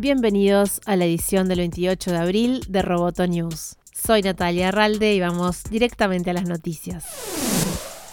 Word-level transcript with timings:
Bienvenidos 0.00 0.80
a 0.86 0.96
la 0.96 1.04
edición 1.04 1.46
del 1.46 1.58
28 1.58 2.12
de 2.12 2.16
abril 2.16 2.64
de 2.66 2.80
Roboto 2.80 3.26
News. 3.26 3.76
Soy 3.92 4.22
Natalia 4.22 4.68
Arralde 4.68 5.12
y 5.12 5.20
vamos 5.20 5.62
directamente 5.64 6.30
a 6.30 6.32
las 6.32 6.48
noticias. 6.48 7.04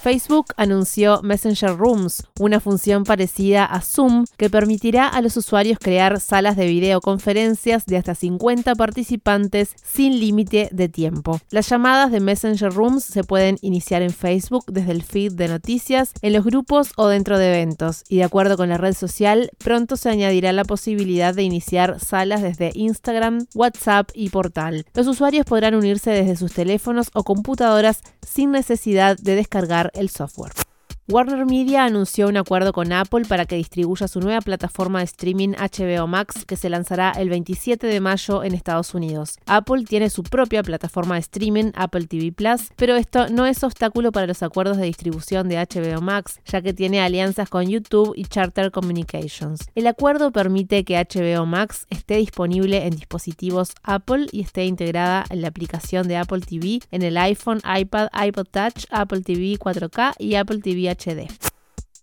Facebook 0.08 0.54
anunció 0.56 1.22
Messenger 1.22 1.76
Rooms, 1.76 2.24
una 2.40 2.62
función 2.62 3.04
parecida 3.04 3.66
a 3.66 3.82
Zoom 3.82 4.24
que 4.38 4.50
permitirá 4.50 5.06
a 5.06 5.20
los 5.20 5.36
usuarios 5.36 5.80
crear 5.80 6.22
salas 6.22 6.56
de 6.56 6.66
videoconferencias 6.66 7.86
de 7.86 7.98
hasta 7.98 8.16
50 8.16 8.74
participantes 8.76 9.76
sin 9.84 10.22
límite 10.22 10.70
de 10.72 10.88
tiempo. 10.88 11.42
Las 11.50 11.68
llamadas 11.68 12.10
de 12.10 12.22
Messenger 12.22 12.72
Rooms 12.72 13.04
se 13.04 13.26
pueden 13.26 13.58
iniciar 13.62 14.02
en 14.02 14.12
Facebook 14.12 14.64
desde 14.68 14.94
el 14.94 15.04
feed 15.04 15.34
de 15.34 15.50
noticias, 15.50 16.14
en 16.22 16.32
los 16.32 16.46
grupos 16.46 16.94
o 16.96 17.10
dentro 17.10 17.38
de 17.38 17.50
eventos, 17.50 18.06
y 18.08 18.16
de 18.16 18.24
acuerdo 18.24 18.56
con 18.56 18.70
la 18.70 18.78
red 18.78 18.94
social, 18.94 19.52
pronto 19.58 19.98
se 19.98 20.08
añadirá 20.08 20.54
la 20.54 20.64
posibilidad 20.64 21.36
de 21.36 21.44
iniciar 21.44 22.00
salas 22.00 22.42
desde 22.42 22.72
Instagram, 22.76 23.46
WhatsApp 23.54 24.12
y 24.14 24.30
Portal. 24.30 24.86
Los 24.94 25.08
usuarios 25.08 25.46
podrán 25.46 25.76
unirse 25.76 26.12
desde 26.12 26.38
sus 26.38 26.54
teléfonos 26.54 27.10
o 27.14 27.26
computadoras 27.26 28.04
sin 28.26 28.52
necesidad 28.52 29.18
de 29.18 29.36
descargar 29.36 29.92
el 29.98 30.10
software. 30.10 30.67
Warner 31.10 31.46
Media 31.46 31.86
anunció 31.86 32.28
un 32.28 32.36
acuerdo 32.36 32.74
con 32.74 32.92
Apple 32.92 33.24
para 33.30 33.46
que 33.46 33.56
distribuya 33.56 34.10
su 34.10 34.20
nueva 34.20 34.42
plataforma 34.42 35.00
de 35.00 35.06
streaming 35.06 35.52
HBO 35.52 36.06
Max 36.06 36.44
que 36.44 36.58
se 36.58 36.70
lanzará 36.70 37.12
el 37.12 37.30
27 37.30 37.88
de 37.88 38.02
mayo 38.02 38.44
en 38.44 38.54
Estados 38.54 38.94
Unidos. 38.94 39.40
Apple 39.46 39.86
tiene 39.86 40.10
su 40.10 40.24
propia 40.24 40.64
plataforma 40.64 41.16
de 41.16 41.22
streaming, 41.22 41.72
Apple 41.76 42.08
TV 42.08 42.34
Plus, 42.34 42.72
pero 42.76 42.98
esto 42.98 43.30
no 43.30 43.46
es 43.46 43.64
obstáculo 43.64 44.12
para 44.12 44.28
los 44.28 44.44
acuerdos 44.44 44.76
de 44.76 44.84
distribución 44.84 45.48
de 45.48 45.56
HBO 45.56 46.02
Max, 46.02 46.42
ya 46.46 46.62
que 46.62 46.74
tiene 46.74 47.00
alianzas 47.00 47.48
con 47.48 47.64
YouTube 47.70 48.12
y 48.14 48.26
Charter 48.26 48.72
Communications. 48.72 49.62
El 49.76 49.88
acuerdo 49.88 50.34
permite 50.34 50.84
que 50.84 50.98
HBO 50.98 51.46
Max 51.46 51.88
esté 51.90 52.18
disponible 52.18 52.86
en 52.86 52.98
dispositivos 52.98 53.72
Apple 53.82 54.28
y 54.34 54.42
esté 54.42 54.66
integrada 54.66 55.24
en 55.30 55.42
la 55.42 55.48
aplicación 55.48 56.10
de 56.10 56.18
Apple 56.18 56.42
TV 56.42 56.82
en 56.92 57.02
el 57.02 57.16
iPhone, 57.16 57.62
iPad, 57.80 58.10
iPod 58.26 58.48
Touch, 58.52 58.84
Apple 58.90 59.22
TV 59.22 59.58
4K 59.58 60.16
y 60.20 60.36
Apple 60.36 60.60
TV 60.60 60.97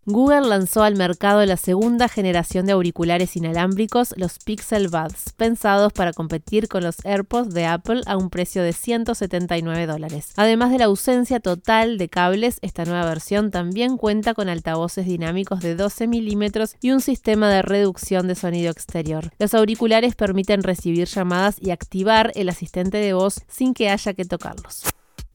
Google 0.06 0.42
lanzó 0.42 0.82
al 0.82 0.96
mercado 0.96 1.44
la 1.46 1.56
segunda 1.56 2.08
generación 2.08 2.66
de 2.66 2.72
auriculares 2.72 3.36
inalámbricos, 3.36 4.12
los 4.18 4.38
Pixel 4.38 4.88
Buds, 4.88 5.32
pensados 5.34 5.94
para 5.94 6.12
competir 6.12 6.68
con 6.68 6.82
los 6.82 7.02
AirPods 7.06 7.54
de 7.54 7.64
Apple 7.64 8.02
a 8.04 8.18
un 8.18 8.28
precio 8.28 8.62
de 8.62 8.74
179 8.74 9.86
dólares. 9.86 10.32
Además 10.36 10.72
de 10.72 10.78
la 10.78 10.84
ausencia 10.86 11.40
total 11.40 11.96
de 11.96 12.10
cables, 12.10 12.58
esta 12.60 12.84
nueva 12.84 13.06
versión 13.06 13.50
también 13.50 13.96
cuenta 13.96 14.34
con 14.34 14.50
altavoces 14.50 15.06
dinámicos 15.06 15.60
de 15.60 15.74
12 15.74 16.06
milímetros 16.06 16.76
y 16.82 16.90
un 16.90 17.00
sistema 17.00 17.48
de 17.48 17.62
reducción 17.62 18.28
de 18.28 18.34
sonido 18.34 18.70
exterior. 18.70 19.32
Los 19.38 19.54
auriculares 19.54 20.16
permiten 20.16 20.62
recibir 20.62 21.08
llamadas 21.08 21.56
y 21.62 21.70
activar 21.70 22.30
el 22.34 22.50
asistente 22.50 22.98
de 22.98 23.14
voz 23.14 23.40
sin 23.48 23.72
que 23.72 23.88
haya 23.88 24.12
que 24.12 24.26
tocarlos. 24.26 24.84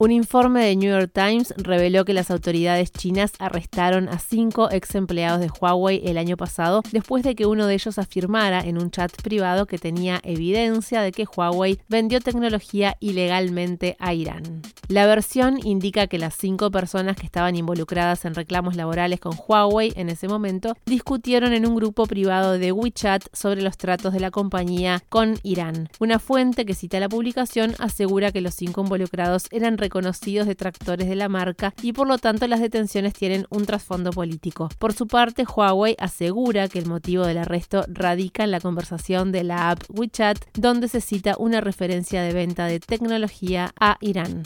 Un 0.02 0.12
informe 0.12 0.64
de 0.64 0.78
New 0.78 0.98
York 0.98 1.12
Times 1.14 1.54
reveló 1.58 2.06
que 2.06 2.14
las 2.14 2.32
autoridades 2.32 2.90
chinas 2.90 3.34
arrestaron 3.38 4.08
a 4.08 4.18
cinco 4.18 4.72
ex 4.72 4.96
empleados 4.96 5.42
de 5.42 5.50
Huawei 5.50 6.02
el 6.06 6.18
año 6.18 6.38
pasado 6.38 6.84
después 6.94 7.22
de 7.22 7.36
que 7.36 7.46
uno 7.46 7.68
de 7.68 7.74
ellos 7.74 8.00
afirmara 8.00 8.62
en 8.62 8.82
un 8.82 8.92
chat 8.92 9.12
privado 9.22 9.66
que 9.66 9.78
tenía 9.78 10.22
evidencia 10.24 11.02
de 11.02 11.12
que 11.12 11.26
Huawei 11.26 11.82
vendió 11.90 12.22
tecnología 12.22 12.96
ilegalmente 13.02 13.98
a 14.00 14.14
Irán. 14.14 14.62
La 14.90 15.06
versión 15.06 15.60
indica 15.64 16.08
que 16.08 16.18
las 16.18 16.34
cinco 16.34 16.72
personas 16.72 17.16
que 17.16 17.28
estaban 17.28 17.56
involucradas 17.56 18.26
en 18.26 18.34
reclamos 18.34 18.76
laborales 18.76 19.20
con 19.20 19.38
Huawei 19.38 19.94
en 19.96 20.10
ese 20.10 20.28
momento 20.28 20.76
discutieron 20.88 21.54
en 21.54 21.68
un 21.68 21.76
grupo 21.76 22.08
privado 22.08 22.54
de 22.58 22.72
WeChat 22.72 23.24
sobre 23.32 23.62
los 23.62 23.78
tratos 23.78 24.14
de 24.14 24.20
la 24.20 24.32
compañía 24.32 25.04
con 25.10 25.38
Irán. 25.44 25.90
Una 26.00 26.18
fuente 26.18 26.66
que 26.66 26.74
cita 26.74 27.00
la 27.00 27.08
publicación 27.08 27.76
asegura 27.78 28.32
que 28.32 28.42
los 28.42 28.56
cinco 28.56 28.82
involucrados 28.82 29.46
eran 29.52 29.78
reconocidos 29.78 30.48
detractores 30.48 31.08
de 31.08 31.16
la 31.16 31.30
marca 31.30 31.76
y 31.84 31.94
por 31.94 32.08
lo 32.08 32.18
tanto 32.18 32.48
las 32.48 32.60
detenciones 32.60 33.14
tienen 33.14 33.46
un 33.52 33.68
trasfondo 33.68 34.10
político. 34.10 34.70
Por 34.80 34.94
su 34.94 35.06
parte, 35.06 35.46
Huawei 35.46 35.98
asegura 36.00 36.68
que 36.68 36.80
el 36.80 36.88
motivo 36.88 37.28
del 37.28 37.38
arresto 37.38 37.86
radica 37.90 38.44
en 38.44 38.50
la 38.50 38.60
conversación 38.60 39.32
de 39.32 39.44
la 39.44 39.70
app 39.70 39.84
WeChat, 39.90 40.40
donde 40.56 40.88
se 40.88 41.00
cita 41.00 41.36
una 41.38 41.62
referencia 41.62 42.24
de 42.24 42.34
venta 42.34 42.66
de 42.66 42.80
tecnología 42.80 43.72
a 43.80 43.98
Irán. 44.02 44.46